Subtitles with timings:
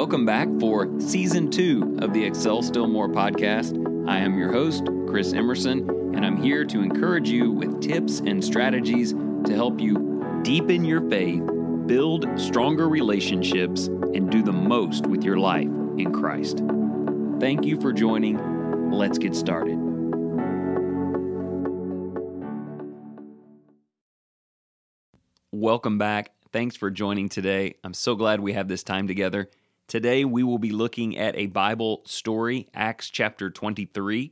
[0.00, 3.76] welcome back for season two of the Excel Still More podcast.
[4.08, 8.42] I am your host, Chris Emerson, and I'm here to encourage you with tips and
[8.42, 11.42] strategies to help you deepen your faith,
[11.84, 15.68] build stronger relationships, and do the most with your life
[15.98, 16.62] in Christ.
[17.38, 18.90] Thank you for joining.
[18.90, 19.76] Let's get started.
[25.52, 26.32] Welcome back.
[26.54, 27.74] Thanks for joining today.
[27.84, 29.50] I'm so glad we have this time together.
[29.90, 34.30] Today, we will be looking at a Bible story, Acts chapter 23.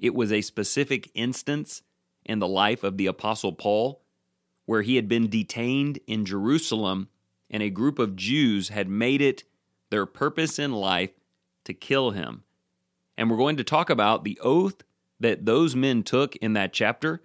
[0.00, 1.82] It was a specific instance
[2.24, 4.02] in the life of the Apostle Paul
[4.64, 7.08] where he had been detained in Jerusalem
[7.48, 9.44] and a group of Jews had made it
[9.90, 11.12] their purpose in life
[11.66, 12.42] to kill him.
[13.16, 14.82] And we're going to talk about the oath
[15.20, 17.22] that those men took in that chapter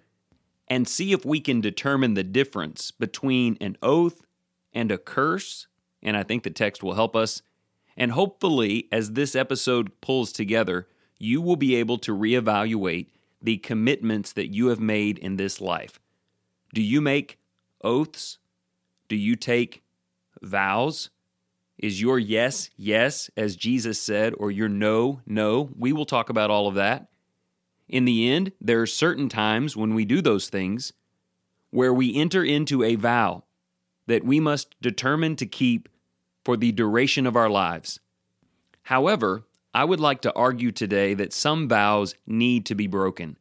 [0.68, 4.22] and see if we can determine the difference between an oath
[4.72, 5.66] and a curse.
[6.00, 7.42] And I think the text will help us.
[7.96, 13.08] And hopefully, as this episode pulls together, you will be able to reevaluate
[13.40, 16.00] the commitments that you have made in this life.
[16.74, 17.38] Do you make
[17.82, 18.38] oaths?
[19.08, 19.82] Do you take
[20.40, 21.10] vows?
[21.78, 25.70] Is your yes, yes, as Jesus said, or your no, no?
[25.76, 27.08] We will talk about all of that.
[27.88, 30.92] In the end, there are certain times when we do those things
[31.70, 33.44] where we enter into a vow
[34.06, 35.88] that we must determine to keep
[36.44, 38.00] for the duration of our lives.
[38.82, 43.38] However, I would like to argue today that some vows need to be broken.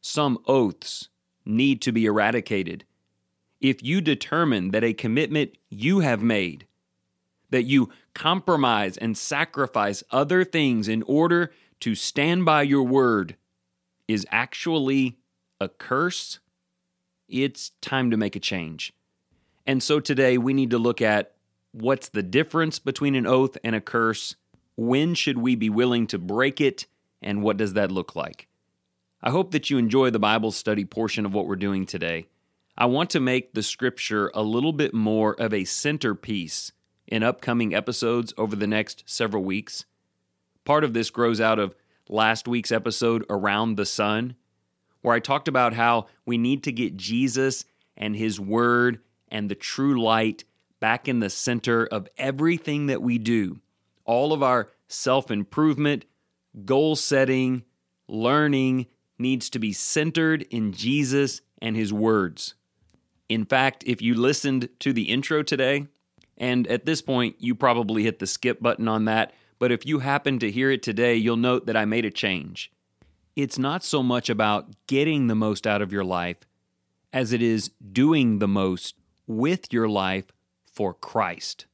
[0.00, 1.08] Some oaths
[1.44, 2.84] need to be eradicated.
[3.60, 6.66] If you determine that a commitment you have made,
[7.50, 13.36] that you compromise and sacrifice other things in order to stand by your word,
[14.08, 15.18] is actually
[15.60, 16.40] a curse,
[17.28, 18.92] it's time to make a change.
[19.66, 21.31] And so today we need to look at
[21.72, 24.36] what's the difference between an oath and a curse,
[24.76, 26.86] when should we be willing to break it,
[27.20, 28.48] and what does that look like?
[29.22, 32.26] I hope that you enjoy the Bible study portion of what we're doing today.
[32.76, 36.72] I want to make the scripture a little bit more of a centerpiece
[37.06, 39.84] in upcoming episodes over the next several weeks.
[40.64, 41.74] Part of this grows out of
[42.08, 44.36] last week's episode, Around the Sun,
[45.02, 47.64] where I talked about how we need to get Jesus
[47.96, 50.44] and His Word and the true light
[50.82, 53.60] back in the center of everything that we do.
[54.04, 56.04] All of our self improvement,
[56.64, 57.62] goal setting,
[58.08, 62.54] learning needs to be centered in Jesus and His words.
[63.28, 65.86] In fact, if you listened to the intro today,
[66.36, 70.00] and at this point you probably hit the skip button on that, but if you
[70.00, 72.72] happen to hear it today, you'll note that I made a change.
[73.36, 76.38] It's not so much about getting the most out of your life
[77.12, 78.96] as it is doing the most
[79.28, 80.24] with your life
[80.72, 81.66] for Christ.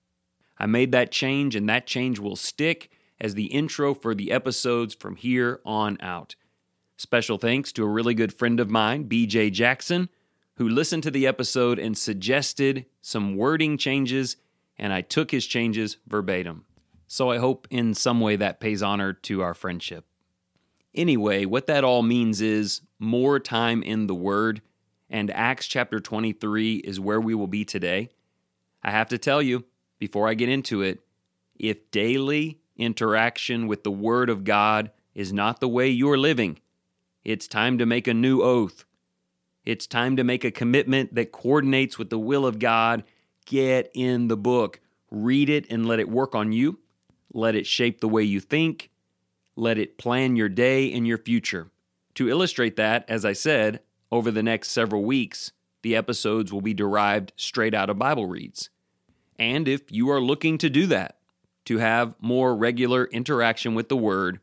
[0.59, 4.94] I made that change, and that change will stick as the intro for the episodes
[4.94, 6.34] from here on out.
[6.97, 10.08] Special thanks to a really good friend of mine, BJ Jackson,
[10.56, 14.37] who listened to the episode and suggested some wording changes,
[14.76, 16.64] and I took his changes verbatim.
[17.06, 20.04] So I hope in some way that pays honor to our friendship.
[20.94, 24.60] Anyway, what that all means is more time in the Word
[25.08, 28.10] and Acts chapter 23 is where we will be today.
[28.82, 29.64] I have to tell you,
[29.98, 31.00] before I get into it,
[31.56, 36.60] if daily interaction with the Word of God is not the way you're living,
[37.24, 38.84] it's time to make a new oath.
[39.64, 43.04] It's time to make a commitment that coordinates with the will of God.
[43.44, 46.78] Get in the book, read it, and let it work on you.
[47.34, 48.90] Let it shape the way you think.
[49.56, 51.70] Let it plan your day and your future.
[52.14, 55.52] To illustrate that, as I said, over the next several weeks,
[55.82, 58.70] the episodes will be derived straight out of Bible reads.
[59.38, 61.16] And if you are looking to do that,
[61.66, 64.40] to have more regular interaction with the Word,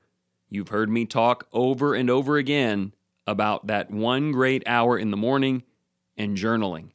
[0.50, 2.94] you've heard me talk over and over again
[3.28, 5.64] about that one great hour in the morning
[6.16, 6.92] and journaling.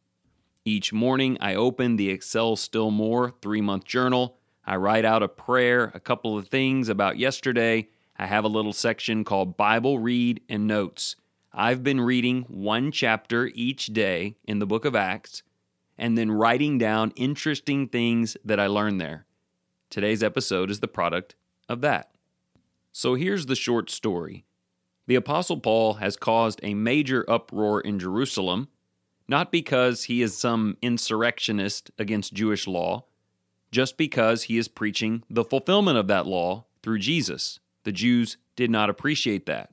[0.64, 4.36] Each morning, I open the Excel Still More three month journal.
[4.64, 7.88] I write out a prayer, a couple of things about yesterday.
[8.16, 11.16] I have a little section called Bible Read and Notes.
[11.52, 15.42] I've been reading one chapter each day in the book of Acts
[15.98, 19.26] and then writing down interesting things that I learned there.
[19.90, 21.34] Today's episode is the product
[21.68, 22.12] of that.
[22.92, 24.44] So here's the short story
[25.08, 28.68] The Apostle Paul has caused a major uproar in Jerusalem,
[29.26, 33.06] not because he is some insurrectionist against Jewish law,
[33.72, 37.58] just because he is preaching the fulfillment of that law through Jesus.
[37.82, 39.72] The Jews did not appreciate that.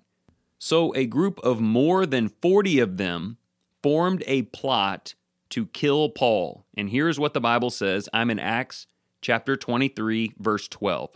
[0.60, 3.38] So a group of more than 40 of them
[3.84, 5.14] formed a plot
[5.50, 6.66] to kill Paul.
[6.76, 8.88] And here's what the Bible says I'm in Acts
[9.22, 11.12] chapter 23, verse 12.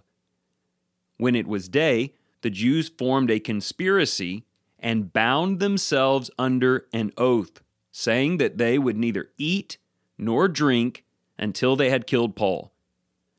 [1.17, 4.45] When it was day, the Jews formed a conspiracy
[4.79, 7.61] and bound themselves under an oath,
[7.91, 9.77] saying that they would neither eat
[10.17, 11.03] nor drink
[11.37, 12.71] until they had killed Paul.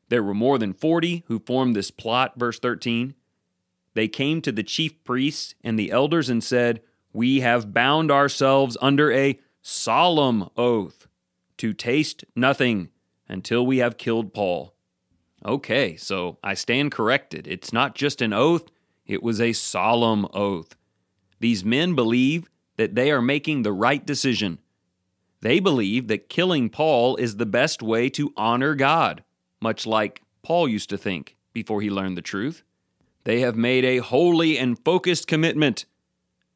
[0.09, 3.15] There were more than 40 who formed this plot, verse 13.
[3.93, 6.81] They came to the chief priests and the elders and said,
[7.11, 11.07] We have bound ourselves under a solemn oath
[11.57, 12.89] to taste nothing
[13.27, 14.73] until we have killed Paul.
[15.45, 17.47] Okay, so I stand corrected.
[17.47, 18.71] It's not just an oath,
[19.05, 20.75] it was a solemn oath.
[21.39, 24.59] These men believe that they are making the right decision.
[25.41, 29.23] They believe that killing Paul is the best way to honor God,
[29.61, 32.63] much like Paul used to think before he learned the truth.
[33.23, 35.85] They have made a holy and focused commitment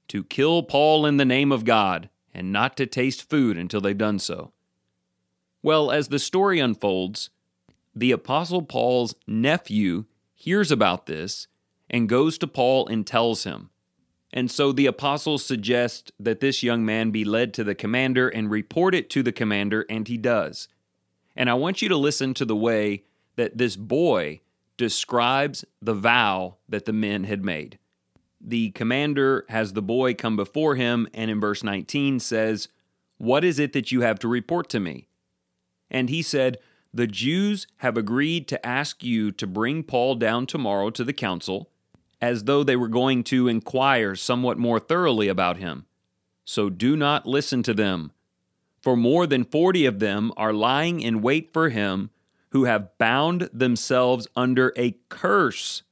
[0.09, 3.97] to kill Paul in the name of God and not to taste food until they've
[3.97, 4.51] done so.
[5.63, 7.29] Well, as the story unfolds,
[7.95, 10.05] the Apostle Paul's nephew
[10.35, 11.47] hears about this
[11.89, 13.69] and goes to Paul and tells him.
[14.31, 18.51] And so the apostles suggest that this young man be led to the commander and
[18.51, 20.67] report it to the commander, and he does.
[21.35, 23.03] And I want you to listen to the way
[23.37, 24.41] that this boy
[24.77, 27.79] describes the vow that the men had made.
[28.39, 32.69] The commander has the boy come before him, and in verse 19 says,
[33.17, 35.07] What is it that you have to report to me?
[35.89, 36.57] And he said,
[36.93, 41.69] The Jews have agreed to ask you to bring Paul down tomorrow to the council
[42.21, 45.85] as though they were going to inquire somewhat more thoroughly about him.
[46.45, 48.11] So do not listen to them.
[48.81, 52.09] For more than forty of them are lying in wait for him,
[52.49, 55.83] who have bound themselves under a curse,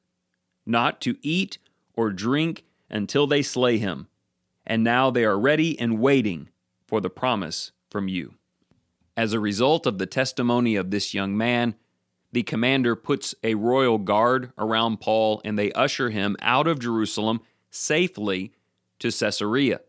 [0.66, 1.58] not to eat
[1.94, 4.08] or drink until they slay him.
[4.66, 6.50] And now they are ready and waiting
[6.88, 8.36] for the promise from you.
[9.18, 11.76] As a result of the testimony of this young man,
[12.32, 17.40] the commander puts a royal guard around Paul and they usher him out of Jerusalem
[17.70, 18.52] safely
[19.00, 19.82] to Caesarea.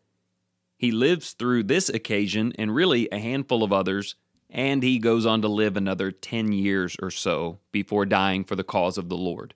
[0.76, 4.14] He lives through this occasion and really a handful of others,
[4.50, 8.64] and he goes on to live another 10 years or so before dying for the
[8.64, 9.54] cause of the Lord.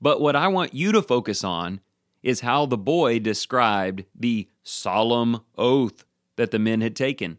[0.00, 1.80] But what I want you to focus on
[2.22, 6.04] is how the boy described the solemn oath
[6.36, 7.38] that the men had taken.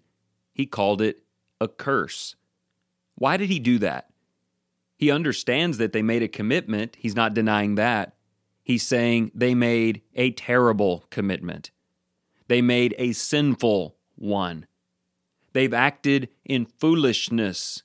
[0.53, 1.23] He called it
[1.59, 2.35] a curse.
[3.15, 4.09] Why did he do that?
[4.97, 6.95] He understands that they made a commitment.
[7.00, 8.15] He's not denying that.
[8.63, 11.71] He's saying they made a terrible commitment.
[12.47, 14.65] They made a sinful one.
[15.56, 17.84] They've acted in foolishness.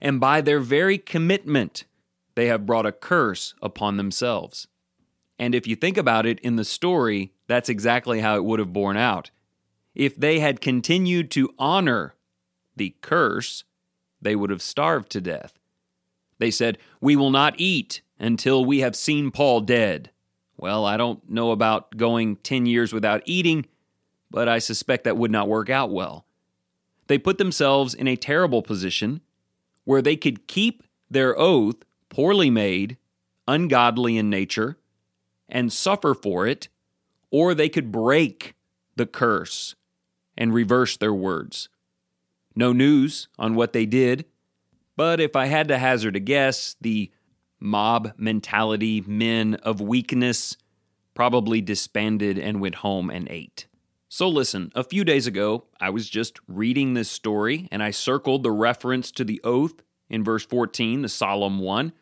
[0.00, 1.84] And by their very commitment,
[2.34, 4.66] they have brought a curse upon themselves.
[5.38, 8.72] And if you think about it in the story, that's exactly how it would have
[8.72, 9.30] borne out.
[9.94, 12.16] If they had continued to honor
[12.74, 13.62] the curse,
[14.20, 15.52] they would have starved to death.
[16.40, 20.10] They said, We will not eat until we have seen Paul dead.
[20.56, 23.66] Well, I don't know about going 10 years without eating,
[24.32, 26.26] but I suspect that would not work out well.
[27.06, 29.20] They put themselves in a terrible position
[29.84, 31.76] where they could keep their oath
[32.08, 32.96] poorly made,
[33.46, 34.78] ungodly in nature,
[35.48, 36.68] and suffer for it,
[37.30, 38.54] or they could break
[38.96, 39.74] the curse
[40.36, 41.68] and reverse their words.
[42.56, 44.24] No news on what they did,
[44.96, 47.10] but if I had to hazard a guess, the
[47.60, 50.56] mob mentality men of weakness
[51.14, 53.66] probably disbanded and went home and ate.
[54.16, 58.44] So, listen, a few days ago, I was just reading this story and I circled
[58.44, 61.92] the reference to the oath in verse 14, the solemn one,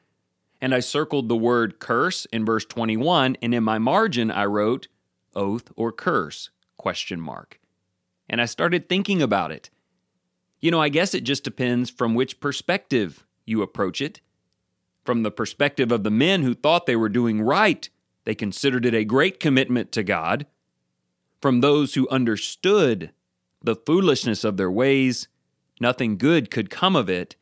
[0.61, 4.89] and I circled the word curse in verse 21, and in my margin I wrote
[5.35, 7.59] oath or curse question mark.
[8.29, 9.71] And I started thinking about it.
[10.61, 14.21] You know, I guess it just depends from which perspective you approach it.
[15.03, 17.89] From the perspective of the men who thought they were doing right,
[18.27, 20.45] they considered it a great commitment to God.
[21.43, 23.11] From those who understood
[23.61, 25.27] the foolishness of their ways,
[25.81, 27.35] nothing good could come of it,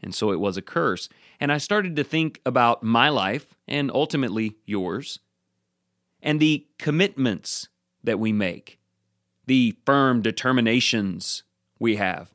[0.00, 1.08] and so it was a curse.
[1.40, 5.18] And I started to think about my life and ultimately yours,
[6.22, 7.68] and the commitments
[8.04, 8.78] that we make,
[9.46, 11.42] the firm determinations
[11.80, 12.32] we have.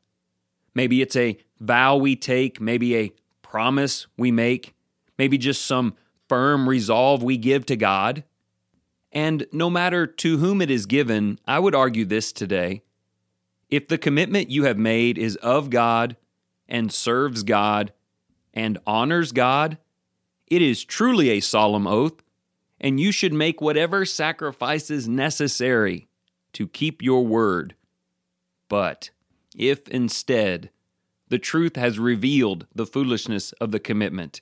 [0.74, 4.74] Maybe it's a vow we take, maybe a promise we make,
[5.18, 5.94] maybe just some
[6.28, 8.24] firm resolve we give to God.
[9.14, 12.82] And no matter to whom it is given, I would argue this today.
[13.70, 16.16] If the commitment you have made is of God
[16.68, 17.92] and serves God
[18.52, 19.78] and honors God,
[20.48, 22.22] it is truly a solemn oath,
[22.80, 26.08] and you should make whatever sacrifices necessary
[26.52, 27.76] to keep your word.
[28.68, 29.10] But
[29.56, 30.70] if instead
[31.28, 34.40] The truth has revealed the foolishness of the commitment.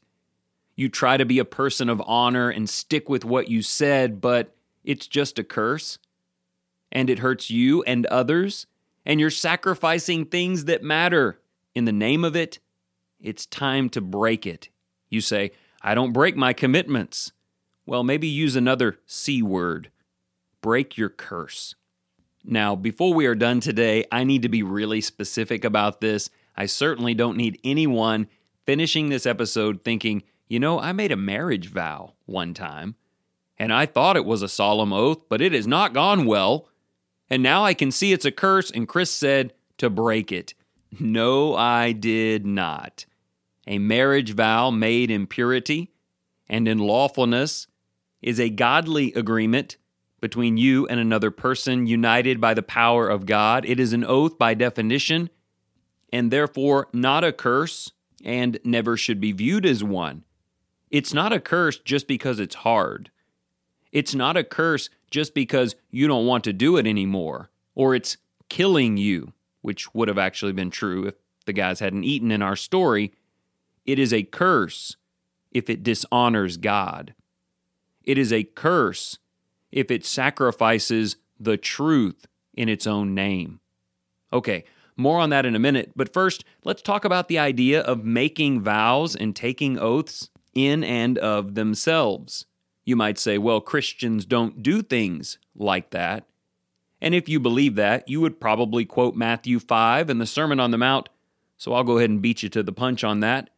[0.74, 4.54] You try to be a person of honor and stick with what you said, but
[4.84, 5.98] it's just a curse.
[6.90, 8.66] And it hurts you and others,
[9.06, 11.40] and you're sacrificing things that matter.
[11.74, 12.58] In the name of it,
[13.18, 14.68] it's time to break it.
[15.08, 17.32] You say, I don't break my commitments.
[17.86, 19.90] Well, maybe use another C word
[20.62, 21.74] break your curse.
[22.44, 26.30] Now, before we are done today, I need to be really specific about this.
[26.56, 28.28] I certainly don't need anyone
[28.64, 32.94] finishing this episode thinking, you know, I made a marriage vow one time,
[33.62, 36.68] and I thought it was a solemn oath, but it has not gone well.
[37.30, 40.54] And now I can see it's a curse, and Chris said to break it.
[40.98, 43.06] No, I did not.
[43.68, 45.92] A marriage vow made in purity
[46.48, 47.68] and in lawfulness
[48.20, 49.76] is a godly agreement
[50.20, 53.64] between you and another person united by the power of God.
[53.64, 55.30] It is an oath by definition
[56.12, 57.92] and therefore not a curse
[58.24, 60.24] and never should be viewed as one.
[60.90, 63.12] It's not a curse just because it's hard.
[63.92, 68.16] It's not a curse just because you don't want to do it anymore or it's
[68.48, 71.14] killing you, which would have actually been true if
[71.46, 73.12] the guys hadn't eaten in our story.
[73.84, 74.96] It is a curse
[75.50, 77.14] if it dishonors God.
[78.04, 79.18] It is a curse
[79.70, 83.60] if it sacrifices the truth in its own name.
[84.32, 84.64] Okay,
[84.96, 88.62] more on that in a minute, but first, let's talk about the idea of making
[88.62, 92.46] vows and taking oaths in and of themselves.
[92.84, 96.26] You might say, well, Christians don't do things like that.
[97.00, 100.70] And if you believe that, you would probably quote Matthew 5 and the Sermon on
[100.70, 101.08] the Mount,
[101.56, 103.50] so I'll go ahead and beat you to the punch on that.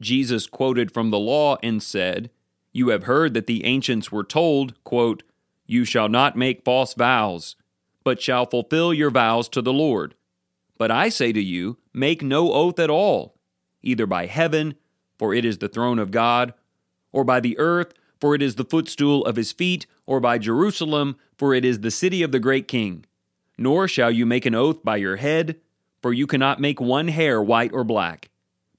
[0.00, 2.30] Jesus quoted from the law and said,
[2.72, 5.22] You have heard that the ancients were told, quote,
[5.66, 7.56] You shall not make false vows,
[8.02, 10.14] but shall fulfill your vows to the Lord.
[10.78, 13.36] But I say to you, make no oath at all,
[13.82, 14.74] either by heaven,
[15.18, 16.54] for it is the throne of God,
[17.12, 21.16] or by the earth, for it is the footstool of his feet, or by Jerusalem,
[21.36, 23.04] for it is the city of the great king.
[23.58, 25.60] Nor shall you make an oath by your head,
[26.00, 28.30] for you cannot make one hair white or black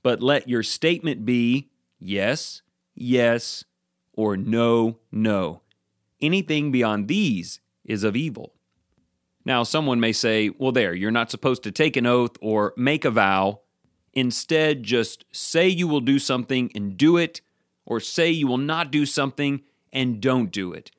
[0.05, 1.67] but let your statement be
[1.99, 2.61] yes,
[2.93, 3.65] yes,
[4.13, 5.63] or no, no.
[6.21, 8.53] Anything beyond these is of evil.
[9.45, 13.03] Now, someone may say, well, there, you're not supposed to take an oath or make
[13.03, 13.61] a vow.
[14.13, 17.41] Instead, just say you will do something and do it,
[17.85, 19.61] or say you will not do something
[19.93, 20.91] and don't do it.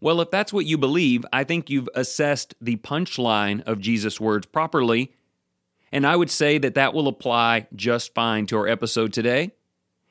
[0.00, 4.46] Well, if that's what you believe, I think you've assessed the punchline of Jesus' words
[4.46, 5.12] properly
[5.92, 9.52] and I would say that that will apply just fine to our episode today.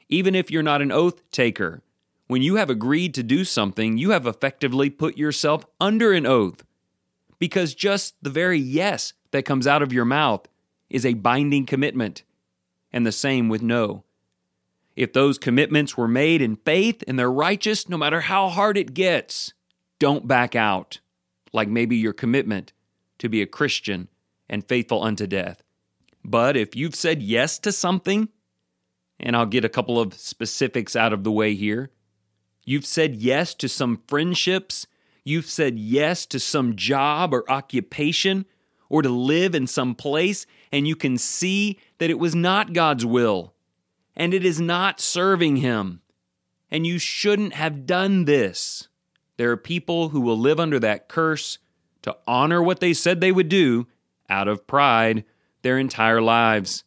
[0.09, 1.81] Even if you're not an oath taker,
[2.27, 6.63] when you have agreed to do something, you have effectively put yourself under an oath.
[7.37, 10.47] Because just the very yes that comes out of your mouth
[10.89, 12.23] is a binding commitment.
[12.93, 14.04] And the same with no.
[14.95, 18.93] If those commitments were made in faith and they're righteous, no matter how hard it
[18.93, 19.53] gets,
[19.99, 20.99] don't back out,
[21.51, 22.71] like maybe your commitment
[23.19, 24.07] to be a Christian
[24.49, 25.63] and faithful unto death.
[26.23, 28.29] But if you've said yes to something,
[29.19, 31.91] and I'll get a couple of specifics out of the way here,
[32.63, 34.87] you've said yes to some friendships,
[35.23, 38.45] you've said yes to some job or occupation,
[38.89, 43.05] or to live in some place, and you can see that it was not God's
[43.05, 43.54] will,
[44.15, 46.01] and it is not serving Him,
[46.71, 48.87] and you shouldn't have done this.
[49.37, 51.57] There are people who will live under that curse
[52.03, 53.87] to honor what they said they would do
[54.29, 55.25] out of pride
[55.61, 56.83] their entire lives.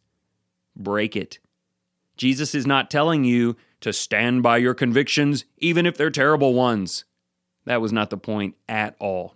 [0.76, 1.38] Break it.
[2.16, 7.04] Jesus is not telling you to stand by your convictions, even if they're terrible ones.
[7.64, 9.34] That was not the point at all.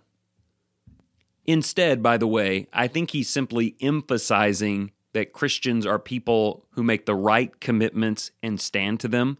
[1.45, 7.05] Instead, by the way, I think he's simply emphasizing that Christians are people who make
[7.05, 9.37] the right commitments and stand to them,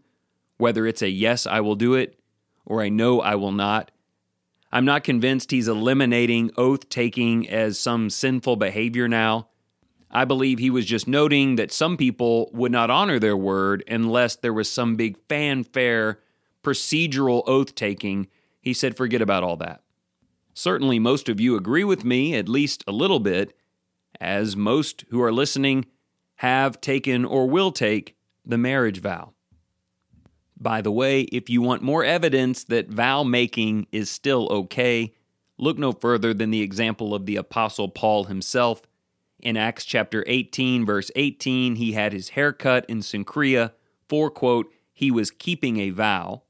[0.56, 2.18] whether it's a yes, I will do it,
[2.64, 3.90] or a no, I will not.
[4.72, 9.48] I'm not convinced he's eliminating oath taking as some sinful behavior now.
[10.10, 14.36] I believe he was just noting that some people would not honor their word unless
[14.36, 16.20] there was some big fanfare,
[16.62, 18.28] procedural oath taking.
[18.60, 19.82] He said, forget about all that.
[20.54, 23.56] Certainly, most of you agree with me, at least a little bit,
[24.20, 25.86] as most who are listening
[26.36, 29.32] have taken or will take the marriage vow.
[30.56, 35.14] By the way, if you want more evidence that vow making is still okay,
[35.58, 38.82] look no further than the example of the Apostle Paul himself
[39.44, 43.72] in Acts chapter 18, verse 18, he had his hair cut in Cenchrea
[44.08, 46.43] for, quote, he was keeping a vow.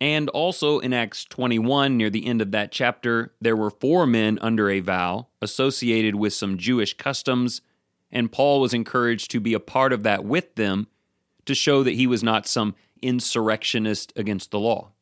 [0.00, 4.38] And also in Acts 21, near the end of that chapter, there were four men
[4.40, 7.62] under a vow associated with some Jewish customs,
[8.10, 10.86] and Paul was encouraged to be a part of that with them
[11.46, 14.92] to show that he was not some insurrectionist against the law.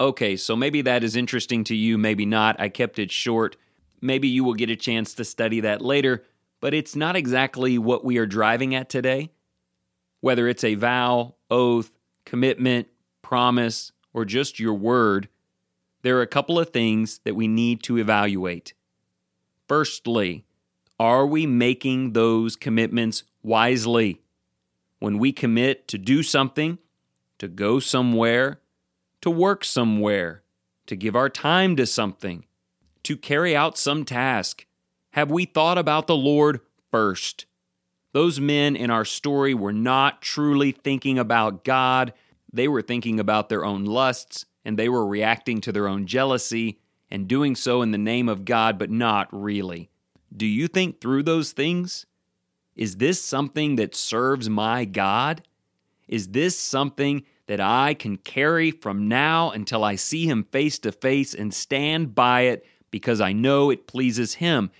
[0.00, 2.60] Okay, so maybe that is interesting to you, maybe not.
[2.60, 3.56] I kept it short.
[4.00, 6.24] Maybe you will get a chance to study that later,
[6.60, 9.30] but it's not exactly what we are driving at today.
[10.20, 11.90] Whether it's a vow, oath,
[12.24, 12.88] commitment,
[13.26, 15.28] promise, or just your word,
[16.02, 18.72] there are a couple of things that we need to evaluate.
[19.66, 20.44] Firstly,
[21.00, 24.20] are we making those commitments wisely?
[25.00, 26.78] When we commit to do something,
[27.38, 28.60] to go somewhere,
[29.22, 30.44] to work somewhere,
[30.86, 32.44] to give our time to something,
[33.02, 34.66] to carry out some task?
[35.10, 36.60] Have we thought about the Lord
[36.92, 37.46] first?
[38.12, 42.12] Those men in our story were not truly thinking about God.
[42.56, 46.80] They were thinking about their own lusts, and they were reacting to their own jealousy
[47.10, 49.90] and doing so in the name of God, but not really.
[50.34, 52.06] Do you think through those things?
[52.74, 55.42] Is this something that serves my God?
[56.08, 60.92] Is this something that I can carry from now until I see him face to
[60.92, 64.70] face and stand by it because I know it pleases him.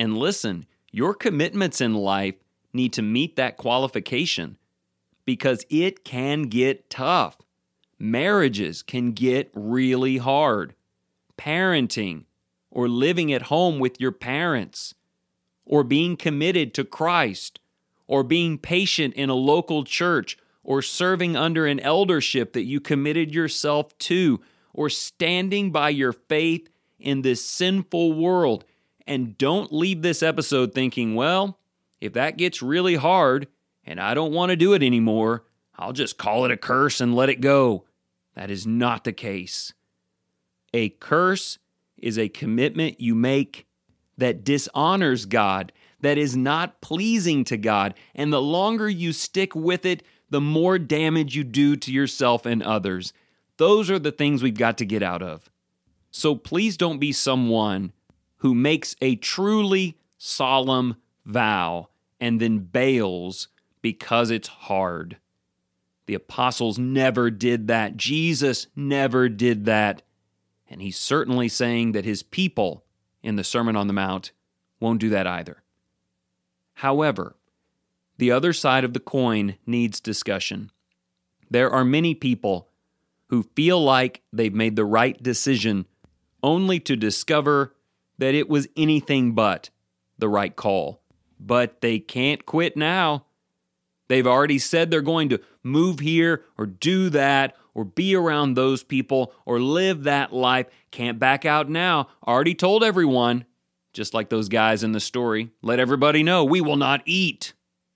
[0.00, 2.34] And listen, your commitments in life
[2.72, 4.58] need to meet that qualification
[5.30, 7.38] because it can get tough.
[8.00, 10.74] Marriages can get really hard.
[11.38, 12.24] Parenting,
[12.68, 14.92] or living at home with your parents,
[15.64, 17.60] or being committed to Christ,
[18.08, 23.32] or being patient in a local church, or serving under an eldership that you committed
[23.32, 24.40] yourself to,
[24.74, 26.68] or standing by your faith
[26.98, 28.64] in this sinful world.
[29.06, 31.60] And don't leave this episode thinking, well,
[32.00, 33.46] if that gets really hard
[33.84, 35.44] and I don't want to do it anymore,
[35.78, 37.84] I'll just call it a curse and let it go.
[38.34, 39.72] That is not the case.
[40.72, 41.58] A curse
[41.96, 43.66] is a commitment you make
[44.18, 47.94] that dishonors God, that is not pleasing to God.
[48.14, 52.62] And the longer you stick with it, the more damage you do to yourself and
[52.62, 53.12] others.
[53.56, 55.50] Those are the things we've got to get out of.
[56.10, 57.92] So please don't be someone
[58.36, 61.88] who makes a truly solemn vow
[62.20, 63.48] and then bails
[63.82, 65.18] because it's hard.
[66.06, 67.96] The apostles never did that.
[67.96, 70.02] Jesus never did that.
[70.68, 72.84] And he's certainly saying that his people
[73.22, 74.32] in the Sermon on the Mount
[74.80, 75.62] won't do that either.
[76.74, 77.36] However,
[78.16, 80.70] the other side of the coin needs discussion.
[81.50, 82.68] There are many people
[83.28, 85.86] who feel like they've made the right decision
[86.42, 87.74] only to discover
[88.18, 89.70] that it was anything but
[90.18, 91.02] the right call.
[91.38, 93.26] But they can't quit now.
[94.10, 98.82] They've already said they're going to move here or do that or be around those
[98.82, 100.66] people or live that life.
[100.90, 102.08] Can't back out now.
[102.26, 103.44] Already told everyone,
[103.92, 105.52] just like those guys in the story.
[105.62, 107.52] Let everybody know we will not eat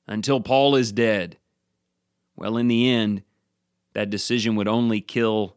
[0.07, 1.37] until Paul is dead.
[2.37, 3.25] Well, in the end,
[3.95, 5.57] that decision would only kill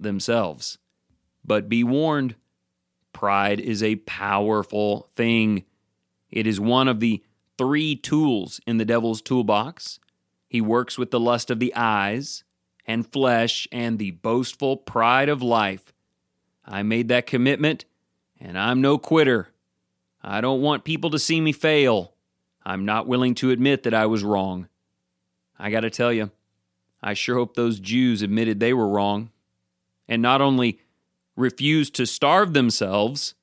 [0.00, 0.78] themselves.
[1.44, 2.34] But be warned
[3.12, 5.64] pride is a powerful thing.
[6.28, 7.22] It is one of the
[7.60, 10.00] three tools in the devil's toolbox.
[10.48, 12.42] He works with the lust of the eyes
[12.86, 15.92] and flesh and the boastful pride of life.
[16.64, 17.84] I made that commitment,
[18.40, 19.50] and I'm no quitter.
[20.22, 22.14] I don't want people to see me fail.
[22.64, 24.66] I'm not willing to admit that I was wrong.
[25.58, 26.30] I got to tell you,
[27.02, 29.32] I sure hope those Jews admitted they were wrong
[30.08, 30.80] and not only
[31.36, 33.34] refused to starve themselves,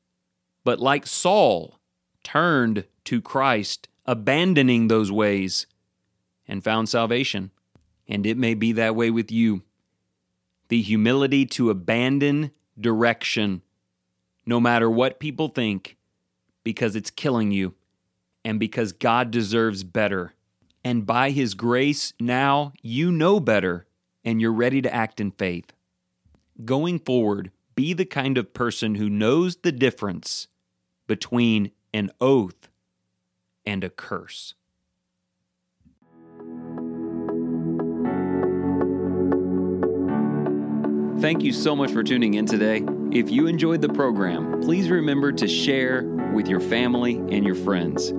[0.63, 1.77] but like Saul,
[2.23, 5.67] turned to Christ, abandoning those ways,
[6.47, 7.51] and found salvation.
[8.07, 9.63] And it may be that way with you.
[10.69, 13.61] The humility to abandon direction,
[14.45, 15.97] no matter what people think,
[16.63, 17.73] because it's killing you
[18.43, 20.33] and because God deserves better.
[20.83, 23.85] And by His grace, now you know better
[24.23, 25.73] and you're ready to act in faith.
[26.63, 30.47] Going forward, be the kind of person who knows the difference
[31.07, 32.69] between an oath
[33.67, 34.56] and a curse.
[41.19, 42.86] Thank you so much for tuning in today.
[43.12, 46.03] If you enjoyed the program, please remember to share
[46.34, 48.13] with your family and your friends.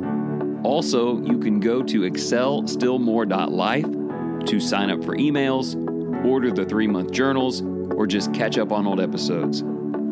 [0.65, 5.77] Also, you can go to excelstillmore.life to sign up for emails,
[6.27, 9.65] order the three month journals, or just catch up on old episodes.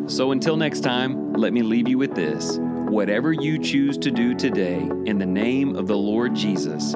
[0.07, 2.59] So until next time, let me leave you with this.
[2.89, 6.95] Whatever you choose to do today, in the name of the Lord Jesus,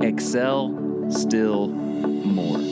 [0.00, 2.71] excel still more.